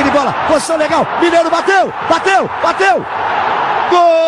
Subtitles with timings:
[0.00, 1.06] Toque de bola, posição legal.
[1.20, 3.04] Mineiro bateu, bateu, bateu.
[3.90, 4.20] Gol!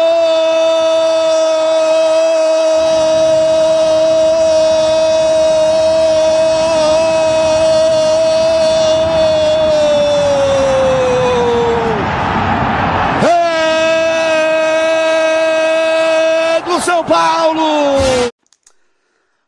[16.57, 17.62] É do São Paulo!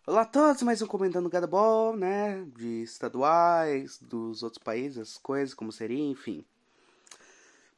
[0.06, 2.44] Olá a todos, mais um comentando cada ball, né?
[2.56, 6.44] De estaduais, dos outros países, as coisas, como seria, enfim.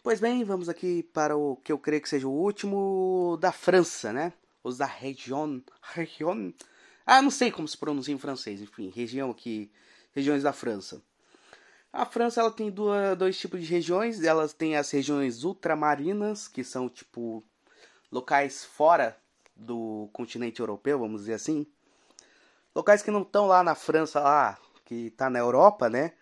[0.02, 4.12] Pois bem, vamos aqui para o que eu creio que seja o último da França,
[4.12, 4.32] né?
[4.62, 5.62] Os da região.
[5.94, 6.52] Região.
[7.04, 9.70] Ah, não sei como se pronuncia em francês, enfim, região aqui.
[10.14, 11.02] Regiões da França.
[11.92, 14.22] A França ela tem duas, dois tipos de regiões.
[14.22, 17.42] Elas têm as regiões ultramarinas, que são tipo
[18.10, 19.16] locais fora
[19.54, 21.66] do continente europeu, vamos dizer assim
[22.76, 26.12] locais que não estão lá na França, lá, que tá na Europa, né?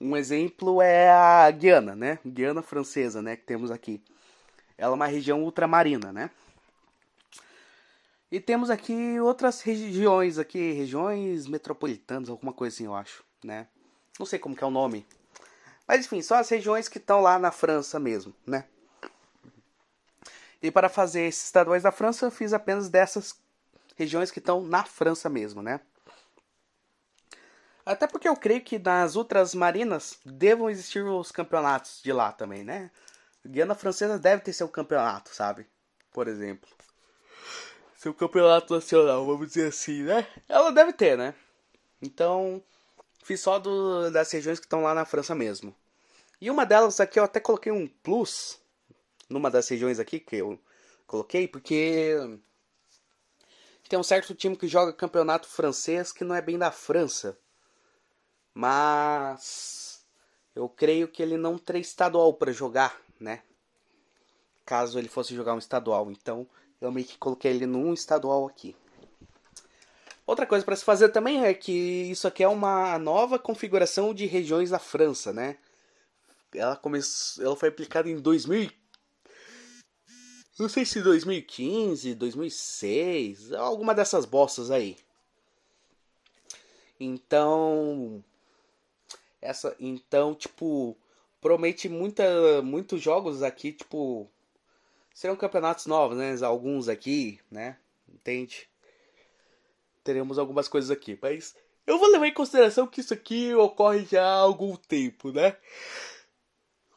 [0.00, 2.18] Um exemplo é a Guiana, né?
[2.24, 3.36] Guiana francesa, né?
[3.36, 4.02] Que temos aqui.
[4.78, 6.30] Ela é uma região ultramarina, né?
[8.30, 13.66] E temos aqui outras regiões aqui, regiões metropolitanas, alguma coisa assim, eu acho, né?
[14.18, 15.06] Não sei como que é o nome.
[15.86, 18.64] Mas enfim, são as regiões que estão lá na França mesmo, né?
[20.62, 23.36] E para fazer esses estaduais da França, eu fiz apenas dessas
[23.96, 25.80] regiões que estão na França mesmo, né?
[27.86, 32.64] Até porque eu creio que nas outras marinas devam existir os campeonatos de lá também,
[32.64, 32.90] né?
[33.46, 35.64] Guiana Francesa deve ter seu campeonato, sabe?
[36.12, 36.68] Por exemplo.
[37.96, 40.26] Seu campeonato nacional, vamos dizer assim, né?
[40.48, 41.32] Ela deve ter, né?
[42.02, 42.60] Então,
[43.22, 45.72] fiz só do, das regiões que estão lá na França mesmo.
[46.40, 48.60] E uma delas aqui eu até coloquei um plus
[49.30, 50.58] numa das regiões aqui que eu
[51.06, 52.16] coloquei, porque
[53.88, 57.38] tem um certo time que joga campeonato francês que não é bem da França.
[58.58, 60.02] Mas
[60.54, 63.42] eu creio que ele não teria estadual para jogar, né?
[64.64, 66.10] Caso ele fosse jogar um estadual.
[66.10, 66.46] Então
[66.80, 68.74] eu meio que coloquei ele num estadual aqui.
[70.26, 74.24] Outra coisa para se fazer também é que isso aqui é uma nova configuração de
[74.24, 75.58] regiões da França, né?
[76.54, 78.72] Ela começou, ela foi aplicada em 2000
[80.58, 84.96] não sei se 2015, 2006, alguma dessas bostas aí.
[86.98, 88.24] Então,
[89.40, 90.96] essa, então, tipo,
[91.40, 94.30] promete muita, muitos jogos aqui, tipo,
[95.14, 96.34] serão campeonatos novos, né?
[96.42, 97.78] Alguns aqui, né?
[98.08, 98.68] Entende?
[100.04, 101.54] Teremos algumas coisas aqui, mas
[101.86, 105.56] eu vou levar em consideração que isso aqui ocorre já há algum tempo, né?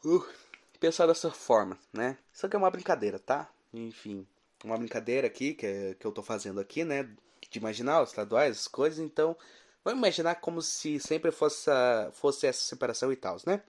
[0.05, 0.39] Uh
[0.79, 2.17] pensar dessa forma, né?
[2.33, 3.49] Isso aqui é uma brincadeira, tá?
[3.73, 4.25] Enfim,
[4.63, 7.03] uma brincadeira aqui que, é, que eu tô fazendo aqui, né?
[7.49, 9.35] De imaginar os estaduais, as coisas, então
[9.83, 11.69] vamos imaginar como se sempre fosse,
[12.13, 13.61] fosse essa separação e tal, né?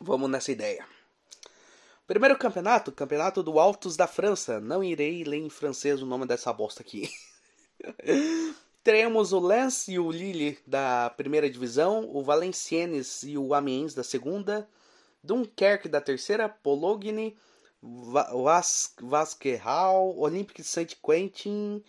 [0.00, 0.86] Vamos nessa ideia.
[2.06, 4.60] Primeiro campeonato, campeonato do Altos da França.
[4.60, 7.10] Não irei ler em francês o nome dessa bosta aqui.
[8.82, 14.02] Teremos o Lens e o Lille da primeira divisão, o Valenciennes e o Amiens da
[14.02, 14.68] segunda,
[15.22, 17.36] Dunkerque da terceira, Pologne,
[17.80, 21.82] Vas Vasquerral, Olympique Saint-Quentin,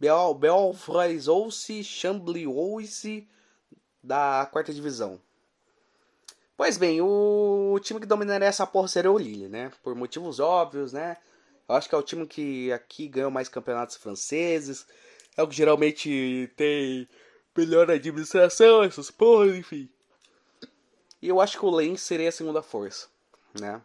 [0.00, 3.28] Belfrais-Ousse, Chambly-Ousse
[4.02, 5.20] da quarta divisão.
[6.56, 9.70] Pois bem, o time que dominaria essa porra seria o Lille, né?
[9.82, 11.16] Por motivos óbvios, né?
[11.68, 14.86] Eu acho que é o time que aqui ganhou mais campeonatos franceses.
[15.36, 17.08] É o que geralmente tem
[17.56, 19.88] melhor administração, essas porras, enfim.
[21.20, 23.08] E eu acho que o Lens seria a segunda força,
[23.60, 23.80] né?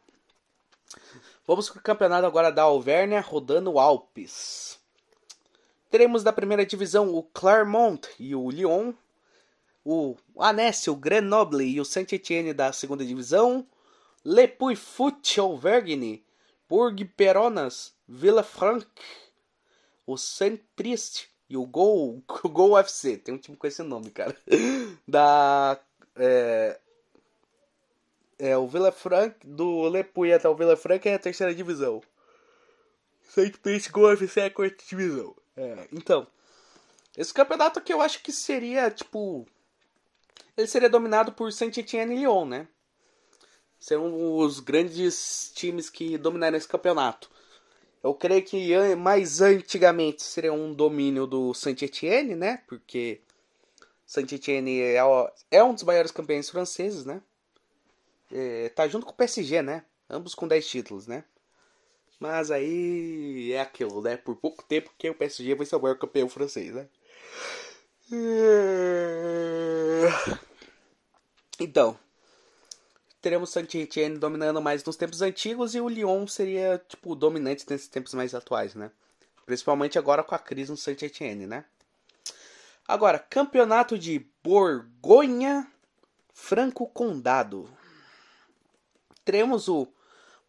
[1.45, 4.80] Vamos para o campeonato agora da Alvernia, rodando Alpes.
[5.93, 8.93] Teremos da primeira divisão o Clermont e o Lyon,
[9.85, 13.63] o Annecy, o Grenoble e o Saint-Étienne da segunda divisão,
[14.25, 16.25] Le Puy-Foot Auvergne,
[16.67, 18.87] Bourg-Peronas, Villafranche,
[20.03, 23.15] o Saint Priest e o Gol, o Gol UFC.
[23.17, 24.35] Tem um time com esse nome, cara.
[25.07, 25.79] Da.
[26.15, 26.79] É,
[28.39, 32.01] é o Vila Franca, do Lepuy até o Vila Franca é a terceira divisão.
[33.21, 35.35] Saint Priest Gol UFC é a quarta divisão.
[35.55, 36.27] É, então.
[37.15, 39.45] Esse campeonato aqui eu acho que seria, tipo.
[40.57, 42.67] Ele seria dominado por Saint Etienne e Lyon, né?
[43.79, 47.29] Serão os grandes times que dominaram esse campeonato.
[48.03, 52.61] Eu creio que mais antigamente seria um domínio do Saint Etienne, né?
[52.67, 53.21] Porque
[54.05, 54.97] Saint Etienne é,
[55.51, 57.21] é um dos maiores campeões franceses, né?
[58.31, 59.85] É, tá junto com o PSG, né?
[60.09, 61.23] Ambos com 10 títulos, né?
[62.19, 64.18] Mas aí é aquilo, né?
[64.18, 66.88] Por pouco tempo que o PSG vai ser o campeão francês, né?
[71.60, 71.98] Então,
[73.21, 77.88] teremos Saint Etienne dominando mais nos tempos antigos e o Lyon seria, tipo, dominante nesses
[77.88, 78.92] tempos mais atuais, né?
[79.45, 81.65] Principalmente agora com a crise no Saint Etienne, né?
[82.88, 85.65] Agora, campeonato de Borgonha
[86.33, 87.69] Franco Condado.
[89.24, 89.88] Teremos o,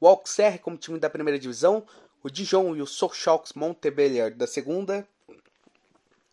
[0.04, 1.82] o Auxerre como time da primeira divisão,
[2.22, 5.08] o Dijon e o Sochaux Montebellier da segunda,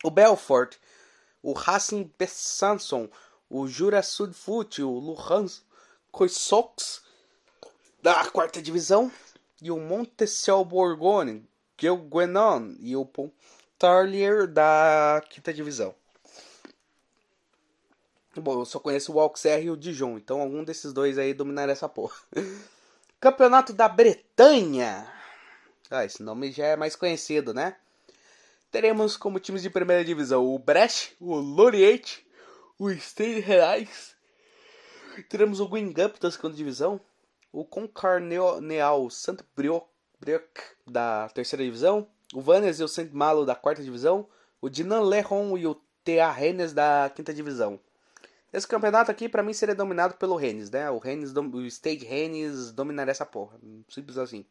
[0.04, 0.76] o Belfort,
[1.42, 3.10] o Racing Besançon,
[3.50, 5.64] o Jura Sudfoot, o Luhans
[6.12, 7.02] Coissox
[8.02, 9.10] da quarta divisão
[9.62, 11.48] e o Montecel Bourgogne,
[11.78, 15.96] Guelguenon e o Pontarlier da quinta divisão.
[18.36, 21.72] Bom, eu só conheço o Auxerre e o Dijon, então algum desses dois aí dominará
[21.72, 22.18] essa porra.
[23.22, 25.08] Campeonato da Bretanha.
[25.92, 27.76] Ah, esse nome já é mais conhecido, né?
[28.72, 32.18] Teremos como times de primeira divisão o Brecht, o Lorient,
[32.80, 34.16] o Stade Reais.
[35.30, 37.00] Teremos o Guingamp da segunda divisão,
[37.52, 39.86] o Concarneal Saint-Brieuc
[40.88, 44.28] da terceira divisão, o Vannes e o Saint-Malo da quarta divisão,
[44.60, 47.80] o Dinan Leron e o TA Rennes da quinta divisão.
[48.52, 50.90] Esse campeonato aqui para mim seria dominado pelo Rennes, né?
[50.92, 53.58] O Rennes, o State Rennes dominaria essa porra,
[53.88, 54.46] simples assim.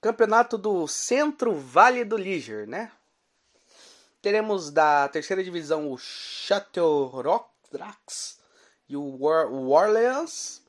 [0.00, 2.92] Campeonato do Centro Vale do Liger, né?
[4.20, 7.46] Teremos da terceira divisão o Châteauroux
[8.88, 10.62] e o War Orleans.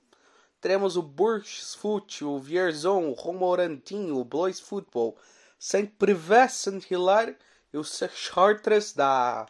[0.61, 5.17] Teremos o Bourges-Foot, o Vierzon, o Romorantin, o Blois Football,
[5.59, 7.37] Saint-Privé, Saint-Hilaire
[7.73, 9.45] e o Chartres da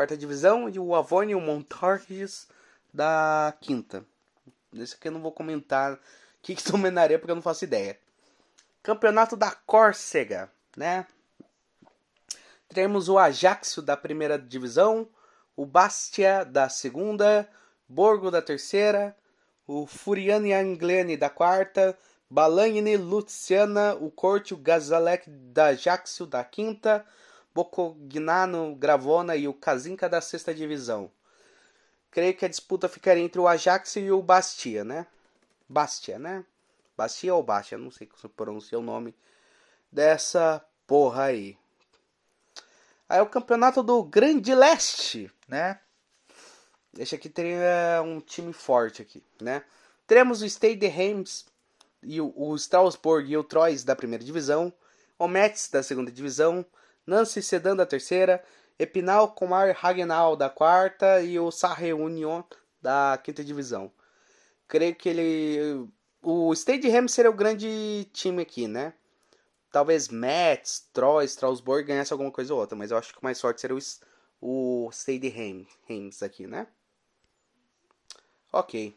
[0.00, 2.48] quarta divisão e o Avon e o Montargis
[2.92, 4.02] da quinta.
[4.72, 5.98] Esse aqui eu não vou comentar o
[6.40, 7.98] que, que dominaria porque eu não faço ideia.
[8.82, 11.06] Campeonato da Córcega, né?
[12.70, 15.06] Temos o Ajaxio da primeira divisão,
[15.54, 17.46] o Bastia da segunda,
[17.86, 19.14] Borgo da terceira,
[19.66, 21.94] o Furiani Anglene da quarta,
[22.30, 27.04] Balagne Luciana, o Corte, o Gazalec da Ajaxio da quinta,
[27.54, 31.10] Bocognano, Gravona e o Kazinka da sexta divisão.
[32.10, 35.06] Creio que a disputa ficaria entre o Ajax e o Bastia, né?
[35.68, 36.44] Bastia, né?
[36.96, 39.14] Bastia ou Bastia, não sei como se pronuncia o nome
[39.90, 41.56] dessa porra aí.
[43.08, 45.80] Aí o campeonato do Grande Leste, né?
[46.98, 49.64] Esse aqui teria um time forte aqui, né?
[50.06, 51.46] Teremos o Stade Reims
[52.02, 54.72] e o, o Strasbourg e o Troyes da primeira divisão,
[55.18, 56.64] o Metz da segunda divisão,
[57.06, 58.42] Nancy Sedan da terceira,
[58.78, 62.42] Epinal Comar Hagenal da quarta e o Sarre Union
[62.80, 63.92] da quinta divisão.
[64.66, 65.88] Creio que ele
[66.22, 68.92] o Stade Reims seria o grande time aqui, né?
[69.72, 73.40] Talvez Metz, Troy, Strasbourg ganhasse alguma coisa ou outra, mas eu acho que o mais
[73.40, 73.76] forte seria
[74.40, 76.66] o, o Stade Reims aqui, né?
[78.52, 78.96] Ok.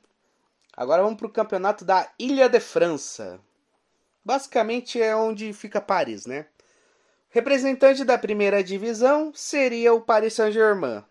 [0.75, 3.39] Agora vamos para o campeonato da Ilha de França.
[4.25, 6.47] Basicamente é onde fica Paris, né?
[7.33, 11.03] Representante da primeira divisão seria o Paris Saint-Germain.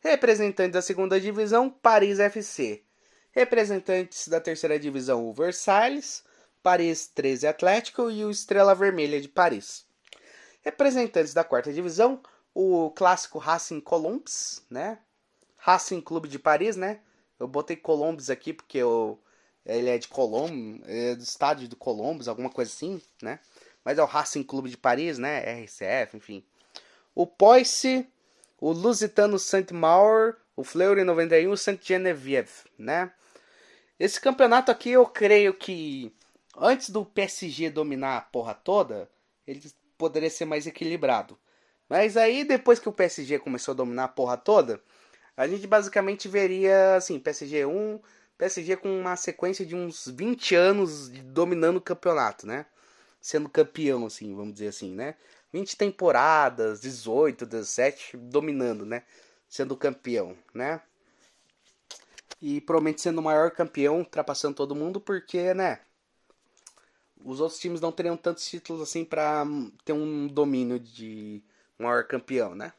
[0.00, 2.82] Representante da segunda divisão, Paris FC.
[3.30, 6.24] Representantes da terceira divisão, o Versailles,
[6.64, 9.86] Paris 13 Atlético e o Estrela Vermelha de Paris.
[10.62, 12.20] Representantes da quarta divisão,
[12.52, 14.98] o clássico Racing Colombes, né?
[15.58, 16.98] Racing Clube de Paris, né?
[17.38, 19.16] Eu botei Colombes aqui porque eu,
[19.64, 23.38] ele é de Colombo, é do estádio do Colombes, alguma coisa assim, né?
[23.86, 25.62] Mas é o Racing Clube de Paris, né?
[25.62, 26.44] RCF, enfim.
[27.14, 28.04] O Poisse,
[28.60, 33.12] o Lusitano Saint-Maur, o Fleury 91 e o Saint-Geneviève, né?
[33.96, 36.12] Esse campeonato aqui eu creio que
[36.58, 39.08] antes do PSG dominar a porra toda,
[39.46, 39.62] ele
[39.96, 41.38] poderia ser mais equilibrado.
[41.88, 44.82] Mas aí depois que o PSG começou a dominar a porra toda,
[45.36, 48.00] a gente basicamente veria assim, PSG 1,
[48.36, 52.66] PSG com uma sequência de uns 20 anos dominando o campeonato, né?
[53.26, 55.16] Sendo campeão, assim, vamos dizer assim, né?
[55.52, 59.02] 20 temporadas, 18, 17, dominando, né?
[59.48, 60.80] Sendo campeão, né?
[62.40, 65.80] E provavelmente sendo o maior campeão, ultrapassando todo mundo, porque, né?
[67.24, 69.44] Os outros times não teriam tantos títulos assim para
[69.84, 71.42] ter um domínio de
[71.76, 72.72] maior campeão, né?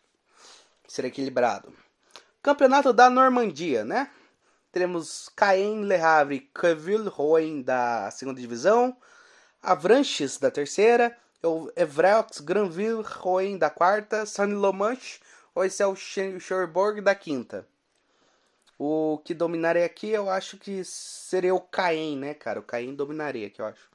[0.88, 1.74] Ser equilibrado.
[2.42, 4.10] Campeonato da Normandia, né?
[4.72, 8.96] Teremos Caen, Le Havre, Queville, Rouen da segunda divisão,
[9.61, 11.17] Avranches da terceira,
[11.75, 15.19] Evreux, Granville, Rouen da quarta, Saint-Lomanche,
[15.53, 17.67] Oisel, Cherbourg da quinta.
[18.79, 22.59] O que dominaria aqui, eu acho que seria o Caen, né, cara?
[22.59, 23.89] O Caen dominaria aqui, eu acho.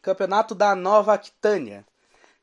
[0.00, 1.84] Campeonato da Nova Aquitânia.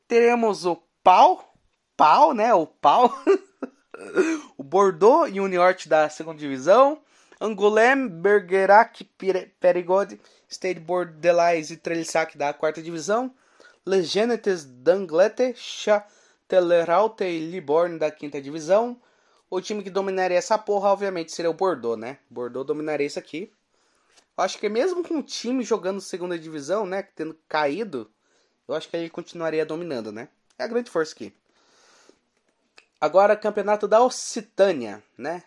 [0.06, 1.54] Teremos o Pau,
[1.96, 2.54] Pau, né?
[2.54, 3.12] O Pau.
[4.56, 7.02] o Bordeaux e o Niort da segunda divisão.
[7.40, 9.04] Angoulême, Bergerac,
[9.60, 13.34] Perigord, Stade Bordelais e Trellissac da quarta divisão.
[13.84, 19.00] Legenetes d'Anglette, Châtellerault e Liborne da quinta divisão.
[19.50, 22.18] O time que dominaria essa porra, obviamente, seria o Bordeaux, né?
[22.28, 23.52] Bordeaux dominaria isso aqui.
[24.36, 27.02] Eu acho que mesmo com o time jogando segunda divisão, né?
[27.14, 28.10] Tendo caído,
[28.66, 30.28] eu acho que ele continuaria dominando, né?
[30.58, 31.32] É a grande força aqui.
[33.00, 35.42] Agora, campeonato da Occitânia, né?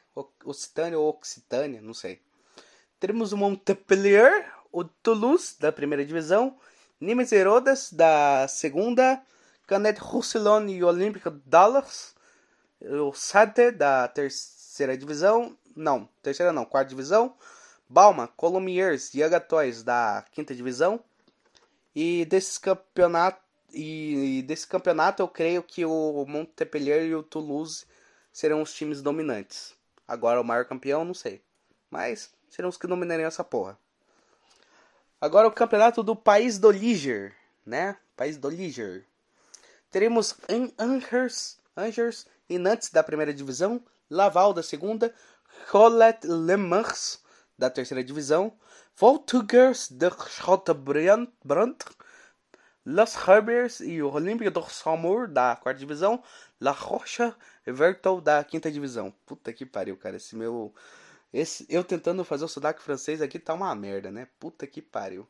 [0.46, 2.22] Occitânia ou Occitânia, não sei.
[3.00, 6.60] Teremos o Montpellier, o Toulouse, da primeira divisão,
[7.02, 9.22] Nimes Herodes, da segunda,
[9.66, 12.14] Canet Roussillon e Olympique Dallas,
[12.82, 17.36] o Sade, da terceira divisão, não, terceira não, quarta divisão,
[17.88, 21.00] Balma, Colomiers e Agatois, da quinta divisão,
[21.96, 27.86] e desses campeonatos e desse campeonato eu creio que o Montpellier e o Toulouse
[28.32, 29.76] serão os times dominantes.
[30.08, 31.42] Agora o maior campeão, não sei.
[31.90, 33.78] Mas serão os que dominarem essa porra.
[35.22, 37.36] Agora o campeonato do País do Liger,
[37.66, 37.98] né?
[38.16, 39.06] País do Liger.
[39.92, 40.36] Teremos
[40.78, 45.14] Angers, Angers e Nantes da primeira divisão, Laval da segunda,
[45.70, 47.22] Cholet Le Mans
[47.58, 48.54] da terceira divisão,
[48.96, 51.28] Voltigers de Châteaubriand
[52.92, 56.24] Las Herbers e o Olympique do Saumur da quarta divisão,
[56.60, 59.14] La Rocha Everton da quinta divisão.
[59.28, 60.18] Puta que pariu, cara.
[60.18, 60.74] Esse meu.
[61.32, 64.28] Esse, eu tentando fazer o sotaque francês aqui tá uma merda, né?
[64.40, 65.28] Puta que pariu.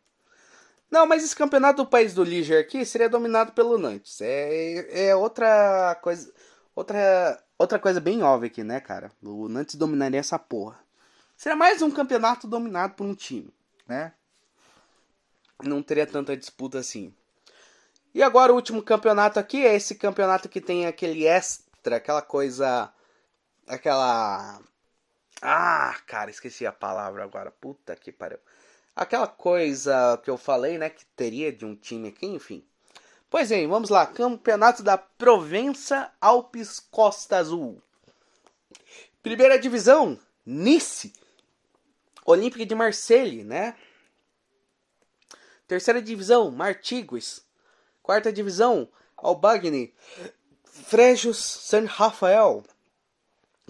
[0.90, 4.22] Não, mas esse campeonato do país do Liger aqui seria dominado pelo Nantes.
[4.22, 6.34] É, é outra coisa.
[6.74, 9.12] Outra, outra coisa bem óbvia aqui, né, cara?
[9.22, 10.80] O Nantes dominaria essa porra.
[11.36, 13.54] Seria mais um campeonato dominado por um time,
[13.86, 14.14] né?
[15.62, 17.14] Não teria tanta disputa assim.
[18.14, 22.92] E agora o último campeonato aqui é esse campeonato que tem aquele extra, aquela coisa.
[23.68, 24.60] Aquela.
[25.42, 27.52] Ah, cara, esqueci a palavra agora.
[27.52, 28.40] Puta que pariu.
[28.96, 32.66] Aquela coisa que eu falei, né, que teria de um time aqui, enfim.
[33.30, 34.06] Pois bem, vamos lá.
[34.06, 37.82] Campeonato da Provença Alpes Costa Azul.
[39.22, 41.14] Primeira divisão, Nice.
[42.26, 43.76] Olímpica de Marseille, né?
[45.68, 47.48] Terceira divisão, Martigues.
[48.10, 49.94] Quarta divisão, Albagni,
[50.64, 52.64] Frejos San Rafael,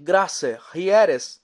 [0.02, 1.42] Graça, Rieres,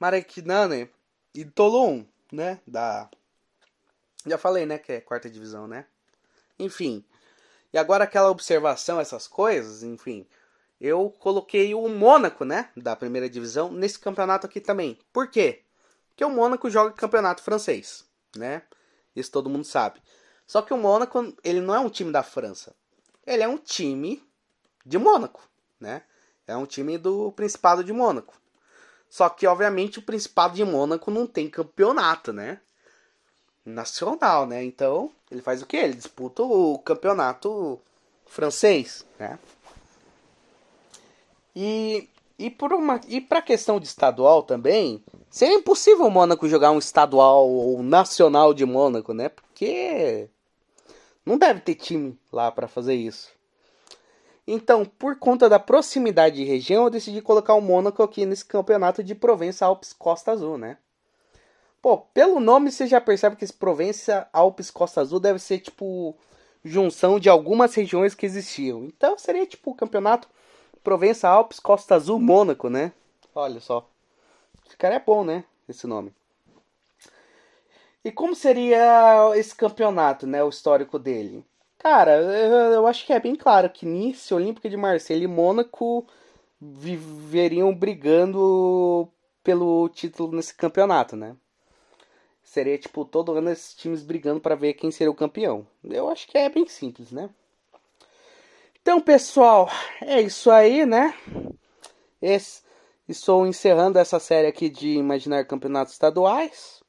[0.00, 0.90] Marequinane
[1.32, 2.58] e Tolon, né?
[2.66, 3.08] Da.
[4.26, 4.76] Já falei, né?
[4.76, 5.86] Que é quarta divisão, né?
[6.58, 7.04] Enfim.
[7.72, 10.26] E agora aquela observação, essas coisas, enfim.
[10.80, 12.72] Eu coloquei o Mônaco, né?
[12.76, 14.98] Da primeira divisão, nesse campeonato aqui também.
[15.12, 15.62] Por quê?
[16.08, 18.62] Porque o Mônaco joga campeonato francês, né?
[19.14, 20.02] Isso todo mundo sabe.
[20.46, 22.74] Só que o Mônaco, ele não é um time da França.
[23.26, 24.22] Ele é um time
[24.84, 25.42] de Mônaco,
[25.80, 26.02] né?
[26.46, 28.34] É um time do Principado de Mônaco.
[29.08, 32.60] Só que, obviamente, o Principado de Mônaco não tem campeonato, né?
[33.64, 34.62] Nacional, né?
[34.62, 35.78] Então, ele faz o quê?
[35.78, 37.80] Ele disputa o campeonato
[38.26, 39.38] francês, né?
[41.56, 42.08] E,
[42.38, 42.54] e,
[43.08, 48.52] e pra questão de estadual também, seria impossível o Mônaco jogar um estadual ou nacional
[48.52, 49.28] de Mônaco, né?
[49.28, 50.28] Porque
[51.24, 53.32] não deve ter time lá para fazer isso.
[54.46, 59.02] Então, por conta da proximidade de região, eu decidi colocar o Mônaco aqui nesse campeonato
[59.02, 60.76] de Provença Alpes Costa Azul, né?
[61.80, 66.14] Pô, pelo nome você já percebe que esse Provença Alpes Costa Azul deve ser tipo
[66.64, 68.84] junção de algumas regiões que existiam.
[68.84, 70.28] Então seria tipo o campeonato
[70.82, 72.92] Provença Alpes Costa Azul Mônaco, né?
[73.34, 73.88] Olha só.
[74.78, 75.44] Cara é bom, né?
[75.68, 76.12] Esse nome.
[78.04, 80.44] E como seria esse campeonato, né?
[80.44, 81.44] O histórico dele?
[81.78, 86.06] Cara, eu, acho que é bem claro que Nice, Olímpica de Marseille e Mônaco
[86.60, 89.08] viveriam brigando
[89.42, 91.36] pelo título nesse campeonato, né?
[92.54, 95.66] seria tipo todo ano esses times brigando para ver quem seria o campeão.
[95.82, 97.28] Eu acho que é bem simples, né?
[98.80, 99.68] Então, pessoal,
[100.00, 101.14] é isso aí, né?
[102.22, 102.62] Esse,
[103.08, 106.83] estou encerrando essa série aqui de imaginar campeonatos estaduais.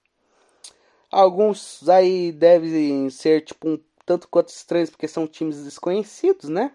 [1.16, 6.74] Alguns aí devem ser tipo um tanto quanto estranhos porque são times desconhecidos, né?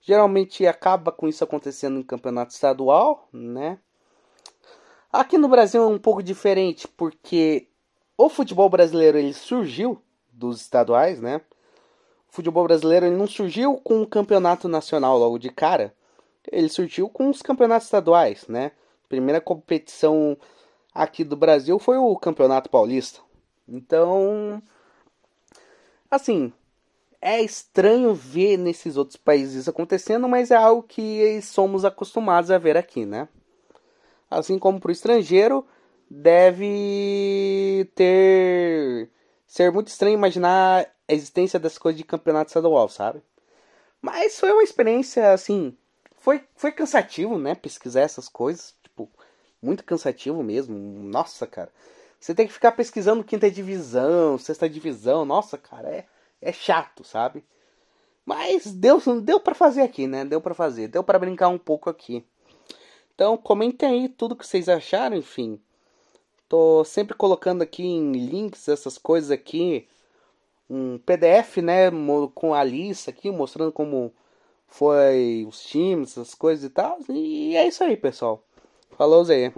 [0.00, 3.78] Geralmente acaba com isso acontecendo em campeonato estadual, né?
[5.12, 7.68] Aqui no Brasil é um pouco diferente porque
[8.18, 10.02] o futebol brasileiro ele surgiu
[10.32, 11.40] dos estaduais, né?
[12.28, 15.94] O futebol brasileiro ele não surgiu com um campeonato nacional logo de cara.
[16.50, 18.72] Ele surgiu com os campeonatos estaduais, né?
[19.08, 20.36] Primeira competição
[20.92, 23.20] aqui do Brasil foi o Campeonato Paulista.
[23.68, 24.62] Então,
[26.10, 26.52] assim,
[27.20, 32.76] é estranho ver nesses outros países acontecendo, mas é algo que somos acostumados a ver
[32.76, 33.28] aqui, né?
[34.30, 35.66] Assim como para o estrangeiro,
[36.10, 39.10] deve ter
[39.46, 43.22] ser muito estranho imaginar a existência dessas coisas de campeonato estadual, sabe?
[44.00, 45.76] Mas foi uma experiência assim,
[46.18, 49.08] foi foi cansativo, né, pesquisar essas coisas, tipo,
[49.62, 50.76] muito cansativo mesmo.
[50.76, 51.70] Nossa, cara.
[52.22, 55.24] Você tem que ficar pesquisando quinta divisão, sexta divisão.
[55.24, 56.06] Nossa, cara, é
[56.42, 57.44] é chato, sabe?
[58.26, 60.24] Mas deu deu para fazer aqui, né?
[60.24, 62.24] Deu para fazer, deu para brincar um pouco aqui.
[63.14, 65.60] Então, comentem aí tudo que vocês acharam, enfim.
[66.48, 69.88] Tô sempre colocando aqui em links essas coisas aqui.
[70.68, 71.90] Um PDF, né,
[72.34, 74.12] com a lista aqui, mostrando como
[74.66, 76.98] foi os times, essas coisas e tal.
[77.08, 78.42] E é isso aí, pessoal.
[78.96, 79.52] Falou, Zé.